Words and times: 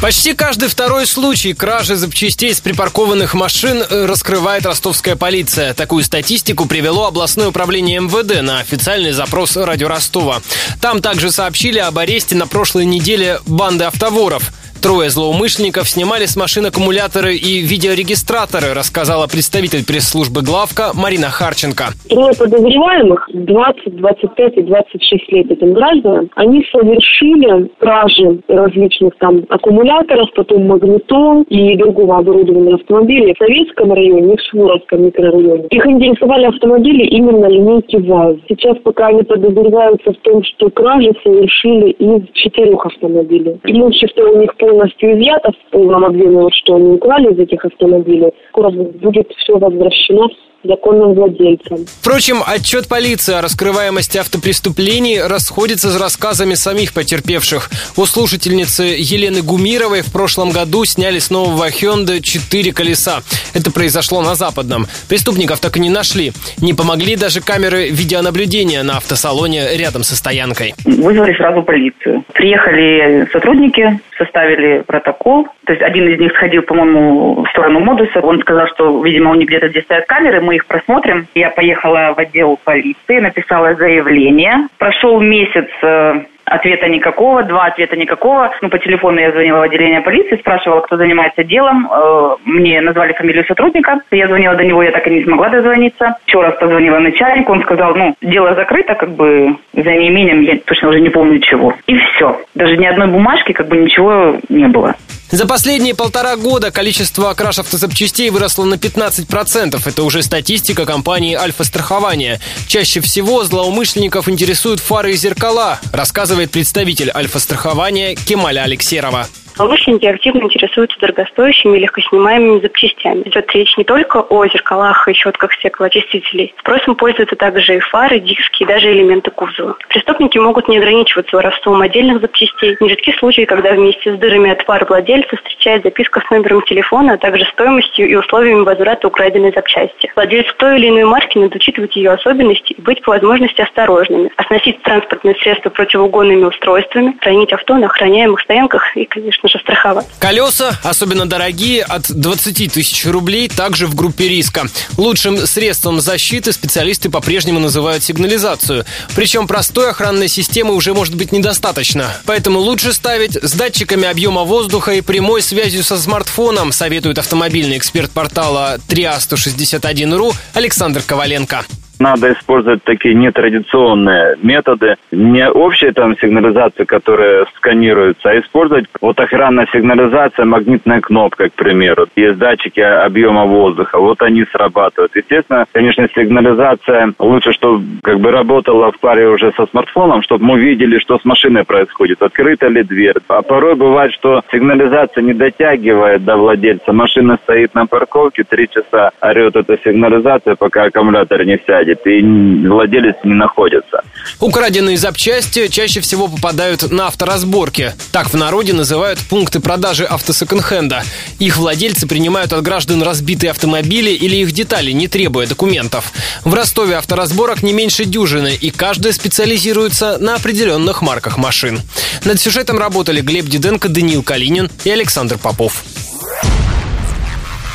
Почти 0.00 0.32
каждый 0.32 0.70
второй 0.70 1.06
случай 1.06 1.52
кражи 1.52 1.94
запчастей 1.94 2.54
с 2.54 2.60
припаркованных 2.62 3.34
машин 3.34 3.82
э, 3.82 4.06
раскрывает 4.06 4.64
ростовская 4.64 5.14
полиция. 5.14 5.74
Такую 5.74 6.04
статистику 6.04 6.64
привело 6.64 7.06
областное 7.06 7.48
управление 7.48 8.00
МВД 8.00 8.40
на 8.40 8.60
официальный 8.60 9.12
запрос 9.12 9.58
радио 9.58 9.88
Ростова. 9.88 10.40
Там 10.80 11.02
также 11.02 11.30
сообщили 11.30 11.78
об 11.78 11.98
аресте 11.98 12.34
на 12.34 12.46
прошлой 12.46 12.86
неделе 12.86 13.40
банды 13.44 13.84
автоворов. 13.84 14.50
Трое 14.82 15.10
злоумышленников 15.10 15.86
снимали 15.88 16.24
с 16.24 16.36
машин 16.36 16.64
аккумуляторы 16.64 17.36
и 17.36 17.60
видеорегистраторы, 17.60 18.72
рассказала 18.72 19.26
представитель 19.26 19.84
пресс-службы 19.84 20.40
главка 20.40 20.92
Марина 20.94 21.28
Харченко. 21.28 21.92
Трое 22.08 22.32
подозреваемых, 22.32 23.28
20, 23.34 23.96
25 23.96 24.56
и 24.56 24.62
26 24.62 25.32
лет 25.32 25.50
этим 25.50 25.74
гражданам, 25.74 26.30
они 26.34 26.64
совершили 26.72 27.68
кражи 27.78 28.40
различных 28.48 29.12
там 29.18 29.44
аккумуляторов, 29.50 30.32
потом 30.34 30.66
магнитол 30.66 31.42
и 31.50 31.76
другого 31.76 32.16
оборудования 32.16 32.76
автомобилей 32.76 33.34
в 33.34 33.38
Советском 33.38 33.92
районе 33.92 34.32
и 34.32 34.36
в 34.38 34.40
Швуровском 34.50 35.04
микрорайоне. 35.04 35.66
Их 35.68 35.86
интересовали 35.86 36.46
автомобили 36.46 37.04
именно 37.04 37.46
линейки 37.46 37.96
ВАЗ. 37.96 38.36
Сейчас 38.48 38.78
пока 38.82 39.08
они 39.08 39.24
подозреваются 39.24 40.12
в 40.12 40.16
том, 40.22 40.42
что 40.42 40.70
кражи 40.70 41.12
совершили 41.22 41.90
из 41.90 42.22
четырех 42.32 42.86
автомобилей. 42.86 43.60
Имущество 43.64 44.22
у 44.22 44.40
них 44.40 44.56
по 44.56 44.69
полностью 44.70 45.12
изъято 45.12 45.50
в 45.52 45.70
полном 45.72 46.04
объеме, 46.04 46.42
вот 46.42 46.54
что 46.54 46.76
они 46.76 46.92
украли 46.92 47.32
из 47.32 47.38
этих 47.38 47.64
автомобилей. 47.64 48.30
Скоро 48.50 48.70
будет 48.70 49.28
все 49.36 49.58
возвращено 49.58 50.28
законным 50.62 51.14
владельцам. 51.14 51.78
Впрочем, 51.86 52.42
отчет 52.46 52.88
полиции 52.88 53.34
о 53.34 53.40
раскрываемости 53.40 54.18
автопреступлений 54.18 55.20
расходится 55.20 55.88
с 55.88 56.00
рассказами 56.00 56.54
самих 56.54 56.92
потерпевших. 56.92 57.70
У 57.96 58.04
слушательницы 58.04 58.82
Елены 58.82 59.42
Гумировой 59.42 60.02
в 60.02 60.12
прошлом 60.12 60.50
году 60.50 60.84
сняли 60.84 61.18
с 61.18 61.30
нового 61.30 61.68
Hyundai 61.68 62.20
четыре 62.20 62.72
колеса. 62.72 63.20
Это 63.54 63.72
произошло 63.72 64.20
на 64.20 64.34
Западном. 64.34 64.86
Преступников 65.08 65.60
так 65.60 65.76
и 65.76 65.80
не 65.80 65.90
нашли. 65.90 66.32
Не 66.60 66.74
помогли 66.74 67.16
даже 67.16 67.40
камеры 67.40 67.88
видеонаблюдения 67.88 68.82
на 68.82 68.98
автосалоне 68.98 69.76
рядом 69.76 70.02
со 70.02 70.14
стоянкой. 70.14 70.74
Вызвали 70.84 71.34
сразу 71.36 71.62
полицию. 71.62 72.24
Приехали 72.40 73.28
сотрудники, 73.32 74.00
составили 74.16 74.82
протокол. 74.86 75.46
То 75.66 75.74
есть 75.74 75.82
один 75.82 76.08
из 76.08 76.18
них 76.18 76.32
сходил, 76.32 76.62
по-моему, 76.62 77.44
в 77.44 77.50
сторону 77.50 77.80
модуса. 77.80 78.20
Он 78.20 78.40
сказал, 78.40 78.66
что, 78.68 79.04
видимо, 79.04 79.32
у 79.32 79.34
них 79.34 79.46
где-то 79.46 79.68
здесь 79.68 79.84
стоят 79.84 80.06
камеры, 80.06 80.40
мы 80.40 80.54
их 80.56 80.64
просмотрим. 80.64 81.26
Я 81.34 81.50
поехала 81.50 82.14
в 82.16 82.18
отдел 82.18 82.58
полиции, 82.64 83.20
написала 83.20 83.74
заявление. 83.74 84.68
Прошел 84.78 85.20
месяц 85.20 85.68
э, 85.82 86.14
Ответа 86.50 86.88
никакого, 86.88 87.44
два 87.44 87.66
ответа 87.66 87.96
никакого. 87.96 88.50
Ну, 88.60 88.68
по 88.70 88.78
телефону 88.80 89.20
я 89.20 89.30
звонила 89.30 89.58
в 89.58 89.62
отделение 89.62 90.00
полиции, 90.00 90.36
спрашивала, 90.36 90.80
кто 90.80 90.96
занимается 90.96 91.44
делом. 91.44 91.88
Э, 91.88 92.36
мне 92.44 92.80
назвали 92.80 93.12
фамилию 93.12 93.44
сотрудника. 93.44 94.00
Я 94.10 94.26
звонила 94.26 94.56
до 94.56 94.64
него, 94.64 94.82
я 94.82 94.90
так 94.90 95.06
и 95.06 95.10
не 95.10 95.22
смогла 95.22 95.48
дозвониться. 95.48 96.16
Еще 96.26 96.42
раз 96.42 96.56
позвонила 96.56 96.98
начальнику, 96.98 97.52
он 97.52 97.62
сказал, 97.62 97.94
ну, 97.94 98.16
дело 98.20 98.56
закрыто, 98.56 98.96
как 98.96 99.10
бы 99.10 99.54
за 99.74 99.92
неимением, 99.92 100.40
я 100.40 100.58
точно 100.58 100.88
уже 100.88 101.00
не 101.00 101.10
помню 101.10 101.38
чего. 101.38 101.72
И 101.86 101.96
все. 101.96 102.40
Даже 102.56 102.76
ни 102.76 102.84
одной 102.84 103.06
бумажки, 103.06 103.52
как 103.52 103.68
бы 103.68 103.76
ничего 103.76 104.36
не 104.48 104.66
было. 104.66 104.96
За 105.30 105.46
последние 105.46 105.94
полтора 105.94 106.36
года 106.36 106.72
количество 106.72 107.32
краж 107.34 107.60
автозапчастей 107.60 108.30
выросло 108.30 108.64
на 108.64 108.74
15%. 108.74 109.80
Это 109.84 110.02
уже 110.02 110.22
статистика 110.24 110.84
компании 110.84 111.36
«Альфа-страхование». 111.36 112.40
Чаще 112.66 113.00
всего 113.00 113.44
злоумышленников 113.44 114.28
интересуют 114.28 114.80
фары 114.80 115.12
и 115.12 115.16
зеркала, 115.16 115.78
рассказывает 115.92 116.50
представитель 116.50 117.12
«Альфа-страхования» 117.14 118.16
Кемаля 118.16 118.62
Алексерова. 118.62 119.28
Злоумышленники 119.60 120.06
активно 120.06 120.44
интересуются 120.44 120.98
дорогостоящими 121.00 121.76
и 121.76 121.80
легкоснимаемыми 121.80 122.60
запчастями. 122.60 123.24
Идет 123.26 123.52
речь 123.52 123.76
не 123.76 123.84
только 123.84 124.22
о 124.22 124.46
зеркалах 124.46 125.06
и 125.06 125.12
щетках 125.12 125.52
стеклоочистителей. 125.52 126.54
Спросом 126.60 126.94
пользуются 126.94 127.36
также 127.36 127.76
и 127.76 127.80
фары, 127.80 128.20
диски 128.20 128.62
и 128.62 128.64
даже 128.64 128.90
элементы 128.90 129.30
кузова. 129.30 129.76
Преступники 129.90 130.38
могут 130.38 130.66
не 130.68 130.78
ограничиваться 130.78 131.36
воровством 131.36 131.82
отдельных 131.82 132.22
запчастей. 132.22 132.78
Нередки 132.80 133.12
случаи, 133.18 133.44
когда 133.44 133.72
вместе 133.72 134.14
с 134.14 134.18
дырами 134.18 134.50
от 134.50 134.62
фар 134.62 134.86
владельца 134.86 135.36
встречает 135.36 135.82
записка 135.82 136.22
с 136.26 136.30
номером 136.30 136.62
телефона, 136.62 137.12
а 137.12 137.18
также 137.18 137.44
стоимостью 137.44 138.08
и 138.08 138.14
условиями 138.14 138.60
возврата 138.60 139.08
украденной 139.08 139.52
запчасти. 139.54 140.10
Владельцу 140.16 140.54
той 140.56 140.78
или 140.78 140.88
иной 140.88 141.04
марки 141.04 141.36
надо 141.36 141.56
учитывать 141.56 141.94
ее 141.96 142.12
особенности 142.12 142.72
и 142.72 142.80
быть 142.80 143.02
по 143.02 143.10
возможности 143.10 143.60
осторожными. 143.60 144.30
Оснастить 144.38 144.82
транспортные 144.84 145.34
средства 145.34 145.68
противоугонными 145.68 146.44
устройствами, 146.44 147.14
хранить 147.20 147.52
авто 147.52 147.74
на 147.74 147.88
охраняемых 147.88 148.40
стоянках 148.40 148.96
и, 148.96 149.04
конечно 149.04 149.49
же, 149.50 149.58
страховать. 149.58 150.06
Колеса, 150.18 150.78
особенно 150.82 151.26
дорогие, 151.26 151.82
от 151.82 152.10
20 152.10 152.72
тысяч 152.72 153.06
рублей, 153.06 153.48
также 153.48 153.86
в 153.86 153.94
группе 153.94 154.28
риска. 154.28 154.66
Лучшим 154.96 155.46
средством 155.46 156.00
защиты 156.00 156.52
специалисты 156.52 157.10
по-прежнему 157.10 157.60
называют 157.60 158.02
сигнализацию. 158.02 158.84
Причем 159.14 159.46
простой 159.46 159.90
охранной 159.90 160.28
системы 160.28 160.74
уже 160.74 160.94
может 160.94 161.14
быть 161.14 161.32
недостаточно. 161.32 162.06
Поэтому 162.26 162.58
лучше 162.60 162.92
ставить 162.92 163.36
с 163.42 163.52
датчиками 163.52 164.06
объема 164.08 164.44
воздуха 164.44 164.92
и 164.92 165.00
прямой 165.00 165.42
связью 165.42 165.82
со 165.82 165.98
смартфоном, 165.98 166.72
советует 166.72 167.18
автомобильный 167.18 167.78
эксперт 167.78 168.10
портала 168.10 168.78
TRIA161.ru 168.88 170.34
Александр 170.54 171.02
Коваленко 171.02 171.64
надо 172.00 172.32
использовать 172.32 172.82
такие 172.82 173.14
нетрадиционные 173.14 174.36
методы, 174.42 174.96
не 175.12 175.48
общая 175.48 175.92
там 175.92 176.16
сигнализация, 176.18 176.86
которая 176.86 177.46
сканируется, 177.56 178.30
а 178.30 178.40
использовать 178.40 178.86
вот 179.00 179.20
охранная 179.20 179.68
сигнализация, 179.72 180.44
магнитная 180.44 181.00
кнопка, 181.00 181.50
к 181.50 181.52
примеру. 181.52 182.06
Есть 182.16 182.38
датчики 182.38 182.80
объема 182.80 183.44
воздуха, 183.44 183.98
вот 183.98 184.22
они 184.22 184.44
срабатывают. 184.50 185.14
Естественно, 185.14 185.66
конечно, 185.72 186.08
сигнализация 186.14 187.12
лучше, 187.18 187.52
чтобы 187.52 187.84
как 188.02 188.18
бы 188.20 188.30
работала 188.30 188.90
в 188.90 188.98
паре 188.98 189.28
уже 189.28 189.52
со 189.52 189.66
смартфоном, 189.66 190.22
чтобы 190.22 190.44
мы 190.44 190.58
видели, 190.58 190.98
что 190.98 191.18
с 191.18 191.24
машиной 191.24 191.64
происходит, 191.64 192.22
открыта 192.22 192.68
ли 192.68 192.82
дверь. 192.82 193.16
А 193.28 193.42
порой 193.42 193.74
бывает, 193.74 194.12
что 194.12 194.42
сигнализация 194.50 195.22
не 195.22 195.34
дотягивает 195.34 196.24
до 196.24 196.36
владельца. 196.36 196.92
Машина 196.92 197.38
стоит 197.42 197.74
на 197.74 197.86
парковке, 197.86 198.44
три 198.44 198.68
часа 198.68 199.10
орет 199.20 199.56
эта 199.56 199.76
сигнализация, 199.84 200.56
пока 200.56 200.84
аккумулятор 200.84 201.44
не 201.44 201.58
сядет 201.66 201.89
едет, 201.90 202.06
и 202.06 202.68
владелец 202.68 203.16
не 203.24 203.34
находится. 203.34 204.02
Украденные 204.38 204.96
запчасти 204.96 205.68
чаще 205.68 206.00
всего 206.00 206.28
попадают 206.28 206.90
на 206.90 207.06
авторазборки. 207.06 207.94
Так 208.12 208.30
в 208.30 208.36
народе 208.36 208.72
называют 208.72 209.18
пункты 209.18 209.60
продажи 209.60 210.04
автосеконд-хенда. 210.04 211.02
Их 211.38 211.56
владельцы 211.56 212.06
принимают 212.06 212.52
от 212.52 212.62
граждан 212.62 213.02
разбитые 213.02 213.50
автомобили 213.50 214.10
или 214.10 214.36
их 214.36 214.52
детали, 214.52 214.90
не 214.92 215.08
требуя 215.08 215.46
документов. 215.46 216.12
В 216.44 216.54
Ростове 216.54 216.96
авторазборок 216.96 217.62
не 217.62 217.72
меньше 217.72 218.04
дюжины, 218.04 218.56
и 218.60 218.70
каждая 218.70 219.12
специализируется 219.12 220.18
на 220.18 220.36
определенных 220.36 221.02
марках 221.02 221.38
машин. 221.38 221.80
Над 222.24 222.40
сюжетом 222.40 222.78
работали 222.78 223.20
Глеб 223.20 223.46
Диденко, 223.46 223.88
Даниил 223.88 224.22
Калинин 224.22 224.70
и 224.84 224.90
Александр 224.90 225.38
Попов. 225.38 225.84